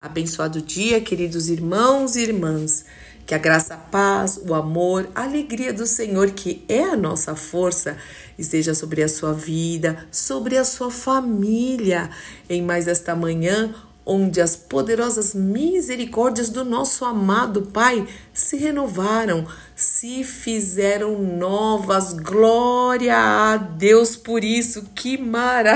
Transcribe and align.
Abençoado 0.00 0.62
dia, 0.62 1.00
queridos 1.00 1.48
irmãos 1.48 2.14
e 2.14 2.20
irmãs. 2.20 2.84
Que 3.26 3.34
a 3.34 3.38
graça, 3.38 3.74
a 3.74 3.76
paz, 3.76 4.40
o 4.46 4.54
amor, 4.54 5.10
a 5.12 5.24
alegria 5.24 5.72
do 5.72 5.88
Senhor, 5.88 6.30
que 6.30 6.64
é 6.68 6.84
a 6.84 6.96
nossa 6.96 7.34
força, 7.34 7.98
esteja 8.38 8.74
sobre 8.74 9.02
a 9.02 9.08
sua 9.08 9.32
vida, 9.32 10.06
sobre 10.12 10.56
a 10.56 10.64
sua 10.64 10.88
família. 10.88 12.08
Em 12.48 12.62
mais 12.62 12.86
esta 12.86 13.16
manhã, 13.16 13.74
onde 14.08 14.40
as 14.40 14.56
poderosas 14.56 15.34
misericórdias 15.34 16.48
do 16.48 16.64
nosso 16.64 17.04
amado 17.04 17.62
Pai 17.62 18.08
se 18.32 18.56
renovaram, 18.56 19.46
se 19.76 20.24
fizeram 20.24 21.18
novas. 21.18 22.14
Glória 22.14 23.14
a 23.14 23.58
Deus 23.58 24.16
por 24.16 24.42
isso, 24.42 24.88
que 24.94 25.18
maravilhoso! 25.18 25.74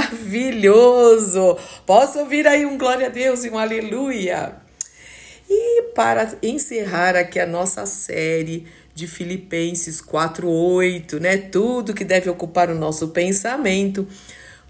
Posso 1.84 2.20
ouvir 2.20 2.46
aí 2.46 2.64
um 2.64 2.78
glória 2.78 3.08
a 3.08 3.10
Deus 3.10 3.44
e 3.44 3.50
um 3.50 3.58
aleluia? 3.58 4.54
E 5.48 5.82
para 5.94 6.34
encerrar 6.42 7.14
aqui 7.14 7.38
a 7.38 7.46
nossa 7.46 7.84
série 7.84 8.66
de 8.94 9.06
Filipenses 9.06 10.00
4:8, 10.00 11.20
né? 11.20 11.36
Tudo 11.36 11.92
que 11.92 12.04
deve 12.04 12.30
ocupar 12.30 12.70
o 12.70 12.74
nosso 12.74 13.08
pensamento. 13.08 14.06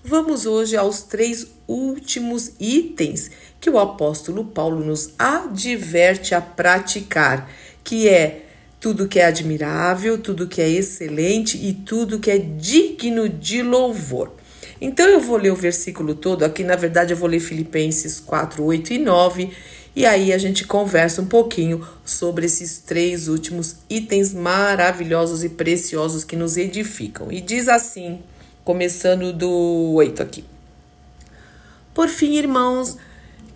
Vamos 0.05 0.47
hoje 0.47 0.77
aos 0.77 1.03
três 1.03 1.47
últimos 1.69 2.53
itens 2.59 3.31
que 3.61 3.71
o 3.71 3.79
apóstolo 3.79 4.45
Paulo 4.45 4.85
nos 4.85 5.11
adverte 5.17 6.35
a 6.35 6.41
praticar, 6.41 7.49
que 7.85 8.09
é 8.09 8.47
tudo 8.81 9.07
que 9.07 9.21
é 9.21 9.27
admirável, 9.27 10.19
tudo 10.19 10.49
que 10.49 10.61
é 10.61 10.69
excelente 10.69 11.57
e 11.57 11.73
tudo 11.73 12.19
que 12.19 12.33
é 12.33 12.39
digno 12.39 13.29
de 13.29 13.63
louvor. 13.63 14.33
Então 14.81 15.07
eu 15.07 15.21
vou 15.21 15.37
ler 15.37 15.53
o 15.53 15.57
versículo 15.57 16.17
todo, 16.17 16.45
aqui 16.45 16.65
na 16.65 16.75
verdade 16.75 17.13
eu 17.13 17.17
vou 17.17 17.29
ler 17.29 17.39
Filipenses 17.39 18.19
4, 18.19 18.61
8 18.65 18.95
e 18.95 18.99
9, 18.99 19.51
e 19.95 20.05
aí 20.05 20.33
a 20.33 20.39
gente 20.39 20.67
conversa 20.67 21.23
um 21.23 21.27
pouquinho 21.27 21.87
sobre 22.05 22.47
esses 22.47 22.79
três 22.79 23.29
últimos 23.29 23.77
itens 23.89 24.35
maravilhosos 24.35 25.45
e 25.45 25.49
preciosos 25.49 26.25
que 26.25 26.35
nos 26.35 26.57
edificam. 26.57 27.31
E 27.31 27.41
diz 27.41 27.69
assim 27.69 28.19
começando 28.65 29.33
do 29.33 29.93
8 29.95 30.23
aqui. 30.23 30.45
Por 31.93 32.09
fim, 32.09 32.37
irmãos, 32.37 32.97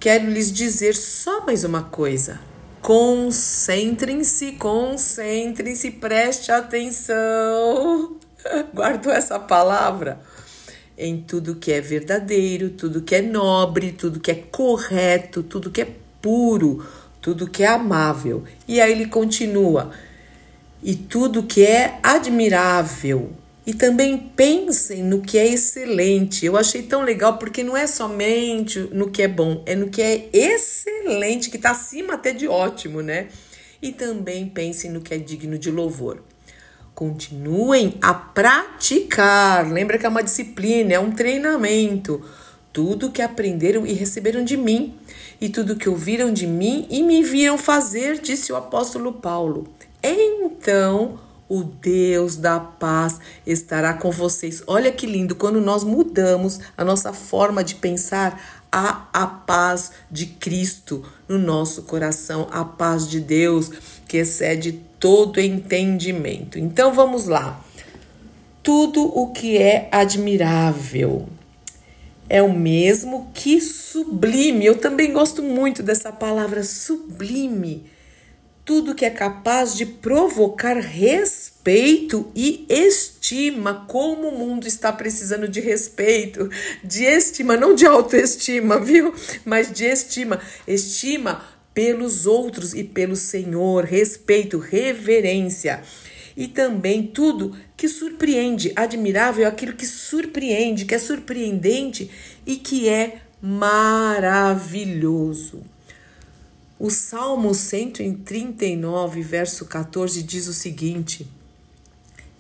quero 0.01 0.29
lhes 0.29 0.53
dizer 0.53 0.95
só 0.95 1.45
mais 1.47 1.65
uma 1.65 1.83
coisa. 1.83 2.41
Concentrem-se, 2.83 4.53
concentrem-se, 4.53 5.93
preste 5.93 6.53
atenção. 6.53 8.17
Guardou 8.75 9.13
essa 9.13 9.39
palavra? 9.39 10.21
Em 10.99 11.21
tudo 11.21 11.57
que 11.57 11.73
é 11.73 11.81
verdadeiro, 11.81 12.71
tudo 12.71 13.03
que 13.03 13.15
é 13.15 13.23
nobre, 13.23 13.93
tudo 13.93 14.21
que 14.21 14.31
é 14.31 14.35
correto, 14.35 15.43
tudo 15.43 15.71
que 15.71 15.83
é 15.83 15.89
puro, 16.23 16.87
tudo 17.21 17.49
que 17.49 17.63
é 17.63 17.69
amável. 17.69 18.45
E 18.67 18.81
aí 18.81 18.93
ele 18.93 19.07
continua: 19.07 19.91
e 20.83 20.95
tudo 20.95 21.43
que 21.43 21.65
é 21.65 21.99
admirável 22.03 23.33
e 23.67 23.75
também 23.75 24.17
pensem 24.17 25.03
no 25.03 25.21
que 25.21 25.37
é 25.37 25.47
excelente. 25.47 26.47
Eu 26.47 26.57
achei 26.57 26.85
tão 26.85 27.03
legal 27.03 27.37
porque 27.37 27.65
não 27.65 27.77
é 27.77 27.89
somente 27.89 28.79
no 28.93 29.11
que 29.11 29.23
é 29.23 29.29
bom, 29.29 29.63
é 29.67 29.75
no 29.75 29.89
que 29.89 30.01
é 30.01 30.29
excelente, 30.33 31.51
que 31.51 31.57
está 31.57 31.73
acima 31.73 32.15
até 32.15 32.33
de 32.33 32.47
ótimo, 32.47 33.03
né? 33.03 33.27
E 33.83 33.91
também 33.91 34.49
pensem 34.49 34.91
no 34.91 35.01
que 35.01 35.13
é 35.13 35.19
digno 35.19 35.59
de 35.59 35.71
louvor. 35.71 36.23
Continuem 36.95 37.95
a 38.01 38.15
praticar. 38.15 39.71
Lembra 39.71 39.99
que 39.99 40.07
é 40.07 40.09
uma 40.09 40.23
disciplina, 40.23 40.95
é 40.95 41.01
um 41.01 41.11
treinamento. 41.11 42.25
Tudo 42.73 43.11
que 43.11 43.21
aprenderam 43.21 43.85
e 43.85 43.93
receberam 43.93 44.45
de 44.45 44.57
mim, 44.57 44.95
e 45.41 45.49
tudo 45.49 45.77
que 45.77 45.89
ouviram 45.89 46.33
de 46.33 46.47
mim 46.47 46.87
e 46.89 47.03
me 47.03 47.23
viram 47.23 47.59
fazer, 47.59 48.21
disse 48.21 48.53
o 48.53 48.57
apóstolo 48.57 49.13
Paulo. 49.15 49.67
Então, 50.03 51.19
o 51.49 51.63
Deus 51.63 52.37
da 52.37 52.59
paz 52.59 53.21
estará 53.47 53.95
com 53.95 54.11
vocês. 54.11 54.63
Olha 54.67 54.91
que 54.91 55.07
lindo 55.07 55.35
quando 55.35 55.61
nós 55.61 55.85
mudamos 55.85 56.61
a 56.77 56.85
nossa 56.85 57.13
forma 57.13 57.63
de 57.63 57.77
pensar, 57.77 58.63
há 58.71 59.09
a 59.13 59.27
paz 59.27 59.93
de 60.11 60.27
Cristo 60.27 61.05
no 61.29 61.39
nosso 61.39 61.83
coração, 61.83 62.49
a 62.51 62.65
paz 62.65 63.09
de 63.09 63.21
Deus 63.21 63.71
que 64.09 64.19
excede 64.19 64.73
todo 64.99 65.41
entendimento. 65.41 66.59
Então 66.59 66.93
vamos 66.93 67.27
lá. 67.27 67.63
Tudo 68.63 69.05
o 69.17 69.31
que 69.31 69.57
é 69.59 69.89
admirável 69.93 71.29
é 72.29 72.43
o 72.43 72.53
mesmo 72.53 73.31
que 73.33 73.61
sublime. 73.61 74.67
Eu 74.67 74.79
também 74.79 75.13
gosto 75.13 75.43
muito 75.43 75.83
dessa 75.83 76.11
palavra 76.11 76.65
sublime 76.65 77.85
tudo 78.67 78.95
que 78.97 79.05
é 79.05 79.11
capaz 79.11 79.75
de 79.77 79.87
provocar 79.87 80.77
respeito 80.77 82.31
e 82.35 82.67
estima, 82.69 83.87
como 83.87 84.27
o 84.29 84.37
mundo 84.37 84.67
está 84.67 84.93
precisando 84.93 85.47
de 85.47 85.61
respeito, 85.61 86.51
de 86.83 87.05
estima, 87.05 87.57
não 87.57 87.77
de 87.77 87.87
autoestima, 87.87 88.81
viu? 88.85 89.15
Mas 89.45 89.73
de 89.73 89.85
estima, 89.85 90.41
estima 90.67 91.45
pelos 91.73 92.27
outros 92.27 92.75
e 92.75 92.83
pelo 92.83 93.15
Senhor, 93.15 93.85
respeito, 93.85 94.59
reverência. 94.59 95.81
E 96.37 96.49
também 96.49 97.07
tudo 97.07 97.57
que 97.77 97.87
surpreende, 97.89 98.73
admirável 98.75 99.45
é 99.45 99.49
aquilo 99.49 99.75
que 99.75 99.87
surpreende, 99.87 100.85
que 100.85 100.95
é 100.97 100.99
surpreendente 100.99 102.11
e 102.45 102.57
que 102.57 102.89
é 102.89 103.19
maravilhoso. 103.41 104.97
O 106.79 106.91
Salmo 106.91 107.55
139, 107.55 109.23
verso 109.23 109.65
14 109.65 110.23
diz 110.23 110.47
o 110.47 110.53
seguinte: 110.53 111.27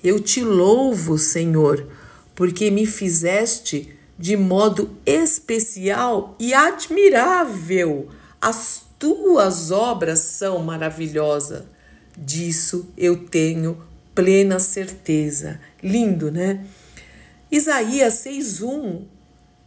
Eu 0.05 0.21
te 0.21 0.43
louvo, 0.43 1.17
Senhor, 1.17 1.91
porque 2.35 2.71
me 2.71 2.85
fizeste 2.85 3.97
de 4.19 4.37
modo 4.37 4.95
especial 5.07 6.37
e 6.39 6.53
admirável. 6.53 8.11
As 8.39 8.85
tuas 8.99 9.71
obras 9.71 10.19
são 10.19 10.59
maravilhosas. 10.59 11.65
Disso 12.15 12.91
eu 12.97 13.27
tenho 13.27 13.83
plena 14.15 14.59
certeza. 14.59 15.59
Lindo, 15.83 16.31
né? 16.31 16.67
Isaías 17.51 18.15
6:1 18.23 19.16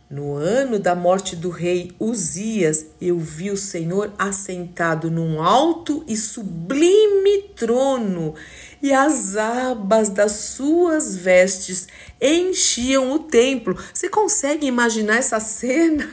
no 0.09 0.33
ano 0.33 0.79
da 0.79 0.95
morte 0.95 1.35
do 1.35 1.51
rei 1.51 1.91
Uzias, 1.99 2.87
eu 2.99 3.19
vi 3.19 3.51
o 3.51 3.57
Senhor 3.57 4.11
assentado 4.17 5.11
num 5.11 5.39
alto 5.39 6.03
e 6.07 6.17
sublime 6.17 7.43
trono, 7.55 8.33
e 8.81 8.91
as 8.91 9.35
abas 9.35 10.09
das 10.09 10.31
suas 10.31 11.15
vestes 11.15 11.87
enchiam 12.19 13.11
o 13.11 13.19
templo. 13.19 13.77
Você 13.93 14.09
consegue 14.09 14.65
imaginar 14.65 15.17
essa 15.17 15.37
cena? 15.39 16.09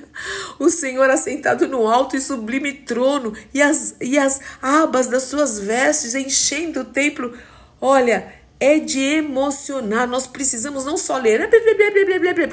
O 0.59 0.69
Senhor 0.69 1.09
assentado 1.09 1.67
no 1.67 1.89
alto 1.89 2.17
e 2.17 2.21
sublime 2.21 2.75
trono, 2.75 3.33
e 3.55 3.63
as, 3.63 3.97
e 3.99 4.19
as 4.19 4.41
abas 4.61 5.07
das 5.07 5.23
suas 5.23 5.59
vestes 5.59 6.15
enchendo 6.15 6.81
o 6.81 6.85
templo. 6.85 7.33
Olha, 7.81 8.31
é 8.59 8.79
de 8.79 9.01
emocionar. 9.01 10.09
Nós 10.09 10.27
precisamos 10.27 10.85
não 10.85 10.97
só 10.97 11.19
ler, 11.19 11.49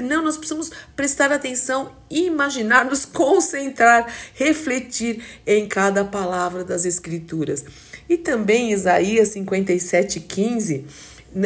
não, 0.01 0.23
nós 0.23 0.37
precisamos 0.37 0.71
prestar 0.95 1.31
atenção, 1.31 1.91
imaginar, 2.09 2.85
nos 2.85 3.05
concentrar, 3.05 4.11
refletir 4.33 5.23
em 5.45 5.67
cada 5.67 6.03
palavra 6.03 6.63
das 6.63 6.85
Escrituras. 6.85 7.63
E 8.07 8.17
também 8.17 8.71
Isaías 8.71 9.29
57,15, 9.29 10.85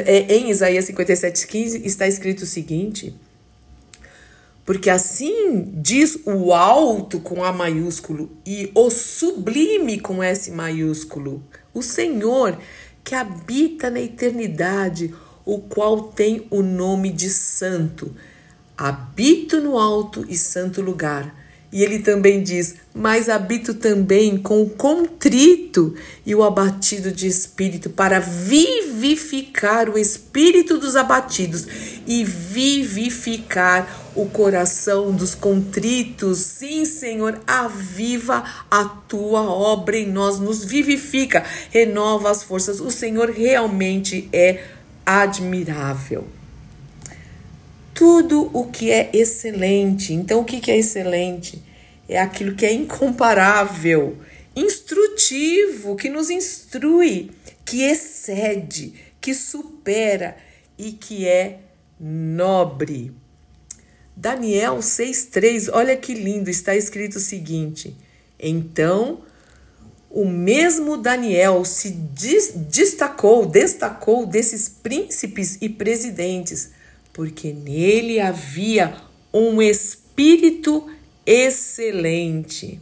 é, 0.05 0.35
em 0.35 0.49
Isaías 0.49 0.85
57,15 0.85 1.85
está 1.85 2.07
escrito 2.07 2.41
o 2.41 2.47
seguinte. 2.47 3.15
Porque 4.65 4.89
assim 4.89 5.71
diz 5.75 6.19
o 6.25 6.53
alto 6.53 7.21
com 7.21 7.41
A 7.41 7.53
maiúsculo 7.53 8.29
e 8.45 8.69
o 8.75 8.89
sublime 8.89 9.97
com 9.97 10.21
S 10.21 10.51
maiúsculo. 10.51 11.41
O 11.73 11.81
Senhor 11.81 12.57
que 13.07 13.15
habita 13.15 13.89
na 13.89 14.01
eternidade, 14.01 15.15
o 15.45 15.59
qual 15.59 16.09
tem 16.09 16.45
o 16.51 16.61
nome 16.61 17.09
de 17.09 17.29
Santo. 17.29 18.13
Habito 18.77 19.61
no 19.61 19.79
alto 19.79 20.25
e 20.27 20.35
santo 20.35 20.81
lugar. 20.81 21.33
E 21.71 21.83
ele 21.83 21.99
também 21.99 22.41
diz: 22.41 22.75
Mas 22.93 23.27
habito 23.27 23.73
também 23.73 24.37
com 24.37 24.61
o 24.61 24.69
contrito 24.69 25.93
e 26.25 26.33
o 26.33 26.43
abatido 26.43 27.11
de 27.11 27.27
espírito, 27.27 27.89
para 27.89 28.19
vivificar 28.19 29.89
o 29.89 29.97
espírito 29.97 30.77
dos 30.77 30.95
abatidos 30.95 31.67
e 32.07 32.23
vivificar 32.23 34.11
o 34.15 34.25
coração 34.27 35.11
dos 35.11 35.35
contritos. 35.35 36.37
Sim, 36.37 36.85
Senhor, 36.85 37.41
aviva 37.45 38.43
a 38.71 38.85
tua 38.85 39.41
obra 39.41 39.97
em 39.97 40.09
nós, 40.09 40.39
nos 40.39 40.63
vivifica, 40.63 41.43
renova 41.69 42.31
as 42.31 42.43
forças. 42.43 42.79
O 42.79 42.89
Senhor 42.89 43.29
realmente 43.29 44.29
é 44.31 44.63
admirável. 45.05 46.27
Tudo 47.97 48.49
o 48.53 48.67
que 48.67 48.91
é 48.91 49.09
excelente. 49.11 50.13
Então, 50.13 50.41
o 50.41 50.45
que 50.45 50.69
é 50.71 50.77
excelente? 50.77 51.63
é 52.07 52.19
aquilo 52.19 52.55
que 52.55 52.65
é 52.65 52.71
incomparável, 52.71 54.17
instrutivo, 54.55 55.95
que 55.95 56.09
nos 56.09 56.29
instrui, 56.29 57.31
que 57.65 57.83
excede, 57.83 58.93
que 59.19 59.33
supera 59.33 60.37
e 60.77 60.93
que 60.93 61.27
é 61.27 61.59
nobre. 61.99 63.11
Daniel 64.15 64.77
6,3, 64.77 65.69
olha 65.71 65.95
que 65.95 66.13
lindo, 66.13 66.49
está 66.49 66.75
escrito 66.75 67.17
o 67.17 67.21
seguinte: 67.21 67.95
Então 68.39 69.21
o 70.09 70.25
mesmo 70.25 70.97
Daniel 70.97 71.65
se 71.65 71.91
destacou, 71.91 73.45
destacou 73.45 74.25
desses 74.25 74.69
príncipes 74.69 75.57
e 75.61 75.67
presidentes, 75.69 76.71
porque 77.17 77.51
nele 77.51 78.19
havia 78.19 78.95
um 79.33 79.59
espírito 79.59 80.87
excelente. 81.25 82.79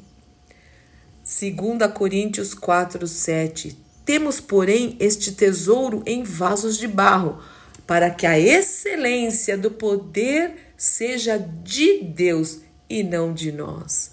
2 1.23 1.91
Coríntios 1.93 2.53
4, 2.53 3.07
7. 3.07 3.77
Temos, 4.03 4.41
porém, 4.41 4.97
este 4.99 5.31
tesouro 5.31 6.03
em 6.05 6.21
vasos 6.21 6.77
de 6.77 6.85
barro, 6.85 7.41
para 7.87 8.09
que 8.09 8.25
a 8.25 8.37
excelência 8.37 9.57
do 9.57 9.71
poder 9.71 10.73
seja 10.75 11.37
de 11.37 12.03
Deus 12.03 12.59
e 12.89 13.03
não 13.03 13.33
de 13.33 13.53
nós. 13.53 14.11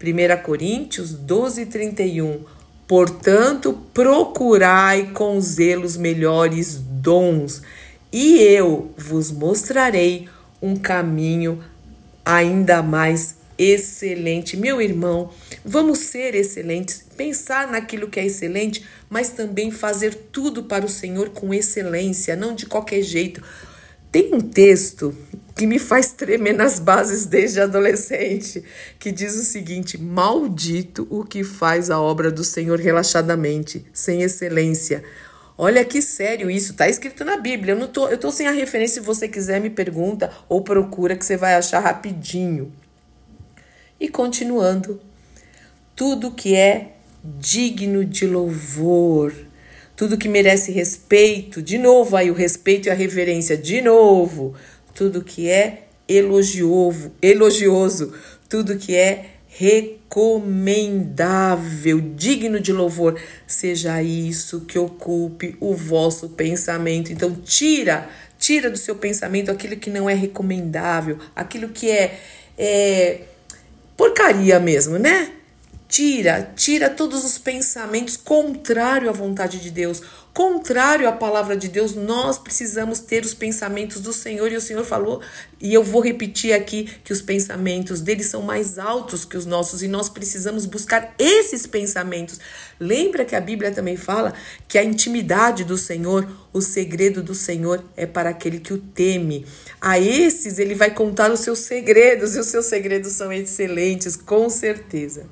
1 0.00 0.40
Coríntios 0.44 1.10
12, 1.10 1.66
31. 1.66 2.44
Portanto, 2.86 3.72
procurai 3.92 5.10
com 5.10 5.40
zelo 5.40 5.84
os 5.84 5.96
melhores 5.96 6.76
dons, 6.76 7.60
e 8.16 8.38
eu 8.38 8.92
vos 8.96 9.32
mostrarei 9.32 10.28
um 10.62 10.76
caminho 10.76 11.60
ainda 12.24 12.80
mais 12.80 13.34
excelente. 13.58 14.56
Meu 14.56 14.80
irmão, 14.80 15.32
vamos 15.64 15.98
ser 15.98 16.32
excelentes, 16.36 17.04
pensar 17.16 17.66
naquilo 17.66 18.08
que 18.08 18.20
é 18.20 18.26
excelente, 18.26 18.86
mas 19.10 19.30
também 19.30 19.72
fazer 19.72 20.14
tudo 20.30 20.62
para 20.62 20.86
o 20.86 20.88
Senhor 20.88 21.30
com 21.30 21.52
excelência, 21.52 22.36
não 22.36 22.54
de 22.54 22.66
qualquer 22.66 23.02
jeito. 23.02 23.42
Tem 24.12 24.32
um 24.32 24.40
texto 24.40 25.12
que 25.56 25.66
me 25.66 25.80
faz 25.80 26.12
tremer 26.12 26.54
nas 26.54 26.78
bases 26.78 27.26
desde 27.26 27.60
adolescente, 27.60 28.62
que 28.96 29.10
diz 29.10 29.34
o 29.34 29.42
seguinte: 29.42 29.98
Maldito 29.98 31.04
o 31.10 31.24
que 31.24 31.42
faz 31.42 31.90
a 31.90 32.00
obra 32.00 32.30
do 32.30 32.44
Senhor 32.44 32.78
relaxadamente, 32.78 33.84
sem 33.92 34.22
excelência. 34.22 35.02
Olha 35.56 35.84
que 35.84 36.02
sério 36.02 36.50
isso, 36.50 36.72
está 36.72 36.88
escrito 36.88 37.24
na 37.24 37.36
Bíblia. 37.36 37.74
Eu 37.74 37.78
não 37.78 37.86
tô, 37.86 38.08
eu 38.08 38.18
tô 38.18 38.32
sem 38.32 38.46
a 38.46 38.50
referência, 38.50 39.00
se 39.00 39.06
você 39.06 39.28
quiser 39.28 39.60
me 39.60 39.70
pergunta 39.70 40.30
ou 40.48 40.62
procura 40.62 41.16
que 41.16 41.24
você 41.24 41.36
vai 41.36 41.54
achar 41.54 41.80
rapidinho. 41.80 42.72
E 44.00 44.08
continuando, 44.08 45.00
tudo 45.94 46.32
que 46.32 46.56
é 46.56 46.94
digno 47.22 48.04
de 48.04 48.26
louvor, 48.26 49.32
tudo 49.96 50.18
que 50.18 50.28
merece 50.28 50.72
respeito, 50.72 51.62
de 51.62 51.78
novo 51.78 52.16
aí 52.16 52.30
o 52.30 52.34
respeito 52.34 52.88
e 52.88 52.90
a 52.90 52.94
reverência, 52.94 53.56
de 53.56 53.80
novo, 53.80 54.54
tudo 54.92 55.22
que 55.22 55.48
é 55.48 55.84
elogioso, 56.08 57.12
elogioso, 57.22 58.12
tudo 58.48 58.76
que 58.76 58.96
é 58.96 59.33
recomendável, 59.56 62.00
digno 62.00 62.58
de 62.58 62.72
louvor, 62.72 63.16
seja 63.46 64.02
isso 64.02 64.62
que 64.62 64.76
ocupe 64.76 65.56
o 65.60 65.72
vosso 65.74 66.30
pensamento. 66.30 67.12
Então 67.12 67.32
tira, 67.32 68.08
tira 68.36 68.68
do 68.68 68.76
seu 68.76 68.96
pensamento 68.96 69.52
aquilo 69.52 69.76
que 69.76 69.90
não 69.90 70.10
é 70.10 70.14
recomendável, 70.14 71.20
aquilo 71.36 71.68
que 71.68 71.88
é, 71.88 72.18
é 72.58 73.20
porcaria 73.96 74.58
mesmo, 74.58 74.98
né? 74.98 75.30
Tira, 75.96 76.52
tira 76.56 76.90
todos 76.90 77.24
os 77.24 77.38
pensamentos 77.38 78.16
contrário 78.16 79.08
à 79.08 79.12
vontade 79.12 79.60
de 79.60 79.70
Deus, 79.70 80.02
contrário 80.32 81.08
à 81.08 81.12
palavra 81.12 81.56
de 81.56 81.68
Deus. 81.68 81.94
Nós 81.94 82.36
precisamos 82.36 82.98
ter 82.98 83.24
os 83.24 83.32
pensamentos 83.32 84.00
do 84.00 84.12
Senhor 84.12 84.50
e 84.50 84.56
o 84.56 84.60
Senhor 84.60 84.84
falou, 84.84 85.20
e 85.60 85.72
eu 85.72 85.84
vou 85.84 86.02
repetir 86.02 86.52
aqui 86.52 86.90
que 87.04 87.12
os 87.12 87.22
pensamentos 87.22 88.00
dele 88.00 88.24
são 88.24 88.42
mais 88.42 88.76
altos 88.76 89.24
que 89.24 89.36
os 89.36 89.46
nossos 89.46 89.84
e 89.84 89.86
nós 89.86 90.08
precisamos 90.08 90.66
buscar 90.66 91.14
esses 91.16 91.64
pensamentos. 91.64 92.40
Lembra 92.80 93.24
que 93.24 93.36
a 93.36 93.40
Bíblia 93.40 93.70
também 93.70 93.96
fala 93.96 94.34
que 94.66 94.76
a 94.76 94.82
intimidade 94.82 95.62
do 95.62 95.78
Senhor, 95.78 96.28
o 96.52 96.60
segredo 96.60 97.22
do 97.22 97.36
Senhor 97.36 97.84
é 97.96 98.04
para 98.04 98.30
aquele 98.30 98.58
que 98.58 98.74
o 98.74 98.78
teme. 98.78 99.46
A 99.80 99.96
esses 100.00 100.58
ele 100.58 100.74
vai 100.74 100.90
contar 100.90 101.30
os 101.30 101.38
seus 101.38 101.60
segredos 101.60 102.34
e 102.34 102.40
os 102.40 102.48
seus 102.48 102.66
segredos 102.66 103.12
são 103.12 103.32
excelentes, 103.32 104.16
com 104.16 104.50
certeza. 104.50 105.28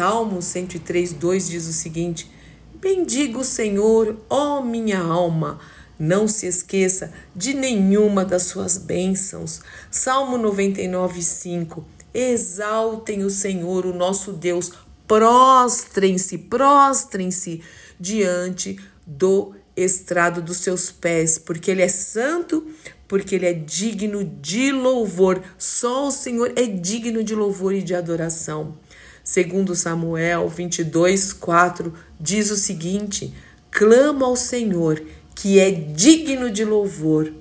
Salmo 0.00 0.40
103, 0.40 1.12
2 1.12 1.50
diz 1.50 1.66
o 1.66 1.74
seguinte: 1.74 2.30
Bendiga 2.76 3.38
o 3.38 3.44
Senhor, 3.44 4.16
ó 4.30 4.62
minha 4.62 4.98
alma. 4.98 5.60
Não 5.98 6.26
se 6.26 6.46
esqueça 6.46 7.12
de 7.36 7.52
nenhuma 7.52 8.24
das 8.24 8.44
suas 8.44 8.78
bênçãos. 8.78 9.60
Salmo 9.90 10.38
99, 10.38 11.22
5. 11.22 11.84
Exaltem 12.14 13.24
o 13.24 13.28
Senhor, 13.28 13.84
o 13.84 13.92
nosso 13.92 14.32
Deus. 14.32 14.72
Prostrem-se, 15.06 16.38
prostrem-se 16.38 17.60
diante 18.00 18.80
do 19.06 19.54
estrado 19.76 20.40
dos 20.40 20.56
seus 20.56 20.90
pés, 20.90 21.38
porque 21.38 21.70
Ele 21.70 21.82
é 21.82 21.88
santo, 21.88 22.66
porque 23.06 23.34
Ele 23.34 23.44
é 23.44 23.52
digno 23.52 24.24
de 24.24 24.72
louvor. 24.72 25.42
Só 25.58 26.08
o 26.08 26.10
Senhor 26.10 26.54
é 26.56 26.66
digno 26.66 27.22
de 27.22 27.34
louvor 27.34 27.74
e 27.74 27.82
de 27.82 27.94
adoração. 27.94 28.78
Segundo 29.22 29.74
Samuel 29.74 30.48
22, 30.48 31.32
4, 31.34 31.92
diz 32.18 32.50
o 32.50 32.56
seguinte: 32.56 33.32
Clamo 33.70 34.24
ao 34.24 34.34
Senhor, 34.34 35.02
que 35.34 35.58
é 35.58 35.70
digno 35.70 36.50
de 36.50 36.64
louvor, 36.64 37.32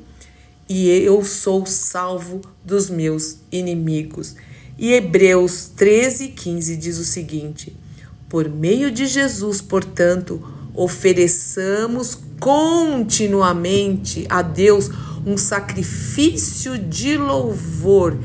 e 0.67 0.89
eu 0.89 1.23
sou 1.23 1.65
salvo 1.65 2.41
dos 2.63 2.89
meus 2.89 3.37
inimigos. 3.51 4.35
E 4.77 4.93
Hebreus 4.93 5.71
13, 5.75 6.29
15 6.29 6.77
diz 6.77 6.97
o 6.97 7.03
seguinte: 7.03 7.75
Por 8.29 8.47
meio 8.47 8.91
de 8.91 9.07
Jesus, 9.07 9.61
portanto, 9.61 10.41
ofereçamos 10.73 12.17
continuamente 12.39 14.25
a 14.29 14.41
Deus 14.41 14.89
um 15.25 15.35
sacrifício 15.35 16.77
de 16.77 17.17
louvor, 17.17 18.17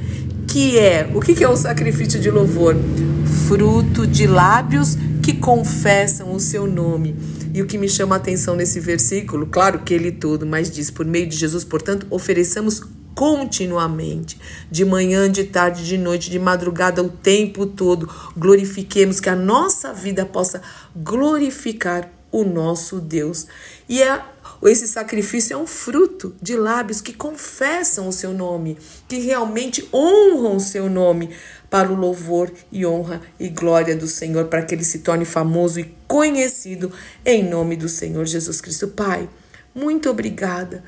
que 0.54 0.78
é 0.78 1.10
o 1.12 1.20
que 1.20 1.42
é 1.42 1.48
o 1.48 1.56
sacrifício 1.56 2.20
de 2.20 2.30
louvor? 2.30 2.76
fruto 3.48 4.06
de 4.06 4.24
lábios 4.24 4.96
que 5.20 5.32
confessam 5.32 6.32
o 6.32 6.38
seu 6.38 6.64
nome. 6.64 7.16
E 7.52 7.60
o 7.60 7.66
que 7.66 7.76
me 7.76 7.88
chama 7.88 8.14
a 8.14 8.18
atenção 8.18 8.54
nesse 8.54 8.78
versículo, 8.78 9.48
claro 9.48 9.80
que 9.80 9.92
ele 9.92 10.12
todo, 10.12 10.46
mas 10.46 10.70
diz: 10.70 10.92
por 10.92 11.04
meio 11.04 11.26
de 11.26 11.36
Jesus, 11.36 11.64
portanto, 11.64 12.06
ofereçamos 12.08 12.80
continuamente, 13.16 14.38
de 14.70 14.84
manhã, 14.84 15.28
de 15.28 15.42
tarde, 15.42 15.84
de 15.84 15.98
noite, 15.98 16.30
de 16.30 16.38
madrugada, 16.38 17.02
o 17.02 17.08
tempo 17.08 17.66
todo. 17.66 18.08
Glorifiquemos 18.36 19.18
que 19.18 19.28
a 19.28 19.34
nossa 19.34 19.92
vida 19.92 20.24
possa 20.24 20.62
glorificar 20.94 22.08
o 22.30 22.44
nosso 22.44 23.00
Deus. 23.00 23.48
E 23.88 24.00
é 24.00 24.20
esse 24.62 24.88
sacrifício 24.88 25.54
é 25.54 25.56
um 25.56 25.66
fruto 25.66 26.34
de 26.40 26.56
lábios 26.56 27.00
que 27.00 27.12
confessam 27.12 28.08
o 28.08 28.12
seu 28.12 28.32
nome, 28.32 28.78
que 29.08 29.18
realmente 29.18 29.88
honram 29.92 30.56
o 30.56 30.60
seu 30.60 30.88
nome 30.88 31.30
para 31.68 31.92
o 31.92 31.96
louvor 31.96 32.52
e 32.70 32.86
honra 32.86 33.20
e 33.38 33.48
glória 33.48 33.96
do 33.96 34.06
Senhor, 34.06 34.46
para 34.46 34.62
que 34.62 34.74
ele 34.74 34.84
se 34.84 35.00
torne 35.00 35.24
famoso 35.24 35.80
e 35.80 35.94
conhecido 36.06 36.92
em 37.24 37.42
nome 37.42 37.76
do 37.76 37.88
Senhor 37.88 38.24
Jesus 38.26 38.60
Cristo. 38.60 38.88
Pai, 38.88 39.28
muito 39.74 40.08
obrigada 40.08 40.84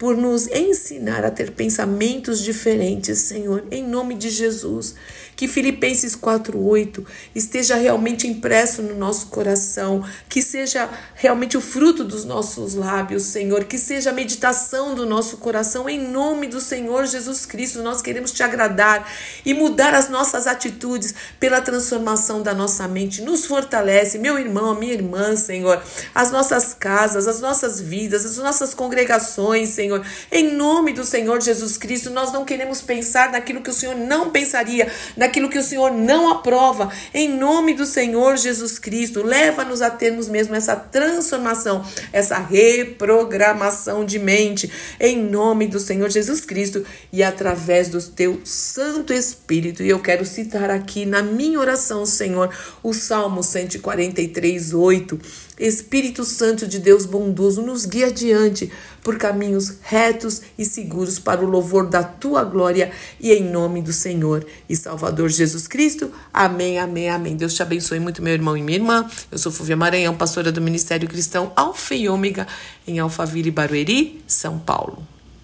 por 0.00 0.16
nos 0.16 0.46
ensinar 0.46 1.26
a 1.26 1.30
ter 1.30 1.50
pensamentos 1.50 2.40
diferentes, 2.40 3.18
Senhor, 3.18 3.64
em 3.70 3.86
nome 3.86 4.14
de 4.14 4.30
Jesus. 4.30 4.94
Que 5.40 5.48
Filipenses 5.48 6.14
4:8 6.14 7.02
esteja 7.34 7.74
realmente 7.74 8.28
impresso 8.28 8.82
no 8.82 8.94
nosso 8.94 9.28
coração, 9.28 10.04
que 10.28 10.42
seja 10.42 10.86
realmente 11.14 11.56
o 11.56 11.62
fruto 11.62 12.04
dos 12.04 12.26
nossos 12.26 12.74
lábios, 12.74 13.22
Senhor, 13.22 13.64
que 13.64 13.78
seja 13.78 14.10
a 14.10 14.12
meditação 14.12 14.94
do 14.94 15.06
nosso 15.06 15.38
coração 15.38 15.88
em 15.88 15.98
nome 15.98 16.46
do 16.46 16.60
Senhor 16.60 17.06
Jesus 17.06 17.46
Cristo. 17.46 17.80
Nós 17.80 18.02
queremos 18.02 18.32
te 18.32 18.42
agradar 18.42 19.10
e 19.42 19.54
mudar 19.54 19.94
as 19.94 20.10
nossas 20.10 20.46
atitudes 20.46 21.14
pela 21.38 21.62
transformação 21.62 22.42
da 22.42 22.52
nossa 22.52 22.86
mente. 22.86 23.22
Nos 23.22 23.46
fortalece, 23.46 24.18
meu 24.18 24.38
irmão, 24.38 24.74
minha 24.74 24.92
irmã, 24.92 25.34
Senhor, 25.36 25.82
as 26.14 26.30
nossas 26.30 26.74
casas, 26.74 27.26
as 27.26 27.40
nossas 27.40 27.80
vidas, 27.80 28.26
as 28.26 28.36
nossas 28.36 28.74
congregações, 28.74 29.70
Senhor. 29.70 30.04
Em 30.30 30.52
nome 30.52 30.92
do 30.92 31.02
Senhor 31.02 31.40
Jesus 31.40 31.78
Cristo, 31.78 32.10
nós 32.10 32.30
não 32.30 32.44
queremos 32.44 32.82
pensar 32.82 33.32
naquilo 33.32 33.62
que 33.62 33.70
o 33.70 33.72
Senhor 33.72 33.96
não 33.96 34.28
pensaria, 34.28 34.92
naquilo 35.16 35.29
daquilo 35.30 35.48
que 35.48 35.58
o 35.58 35.62
Senhor 35.62 35.92
não 35.92 36.28
aprova. 36.28 36.90
Em 37.14 37.28
nome 37.28 37.72
do 37.72 37.86
Senhor 37.86 38.36
Jesus 38.36 38.80
Cristo, 38.80 39.22
leva-nos 39.22 39.80
a 39.80 39.88
termos 39.88 40.28
mesmo 40.28 40.56
essa 40.56 40.74
transformação, 40.74 41.84
essa 42.12 42.36
reprogramação 42.36 44.04
de 44.04 44.18
mente, 44.18 44.70
em 44.98 45.16
nome 45.22 45.68
do 45.68 45.78
Senhor 45.78 46.10
Jesus 46.10 46.44
Cristo 46.44 46.84
e 47.12 47.22
através 47.22 47.88
do 47.88 48.02
teu 48.02 48.40
Santo 48.44 49.12
Espírito. 49.12 49.84
E 49.84 49.88
eu 49.88 50.00
quero 50.00 50.26
citar 50.26 50.68
aqui 50.68 51.06
na 51.06 51.22
minha 51.22 51.60
oração, 51.60 52.04
Senhor, 52.04 52.52
o 52.82 52.92
Salmo 52.92 53.44
143, 53.44 54.74
8. 54.74 55.20
Espírito 55.60 56.24
Santo 56.24 56.66
de 56.66 56.78
Deus 56.78 57.04
bondoso, 57.04 57.60
nos 57.60 57.84
guia 57.84 58.06
adiante 58.06 58.72
por 59.02 59.18
caminhos 59.18 59.74
retos 59.82 60.40
e 60.56 60.64
seguros 60.64 61.18
para 61.18 61.44
o 61.44 61.48
louvor 61.48 61.86
da 61.86 62.02
tua 62.02 62.42
glória 62.42 62.90
e 63.20 63.30
em 63.30 63.44
nome 63.44 63.82
do 63.82 63.92
Senhor 63.92 64.46
e 64.68 64.74
Salvador 64.74 65.28
Jesus 65.28 65.68
Cristo. 65.68 66.10
Amém, 66.32 66.78
amém, 66.78 67.10
amém. 67.10 67.36
Deus 67.36 67.54
te 67.54 67.62
abençoe 67.62 68.00
muito, 68.00 68.22
meu 68.22 68.32
irmão 68.32 68.56
e 68.56 68.62
minha 68.62 68.78
irmã. 68.78 69.08
Eu 69.30 69.38
sou 69.38 69.52
Fúvia 69.52 69.76
Maranhão, 69.76 70.16
pastora 70.16 70.50
do 70.50 70.62
Ministério 70.62 71.06
Cristão 71.06 71.52
Alfa 71.54 71.94
e 71.94 72.08
Ômega 72.08 72.46
em 72.86 72.98
Alphaville, 72.98 73.50
Barueri, 73.50 74.24
São 74.26 74.58
Paulo. 74.58 75.19